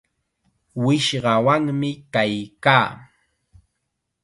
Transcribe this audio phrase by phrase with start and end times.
[0.83, 2.87] Wishqawanmi kaykaa.